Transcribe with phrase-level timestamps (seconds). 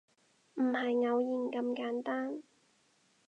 [0.55, 1.19] 唔係偶
[1.51, 2.41] 然咁簡單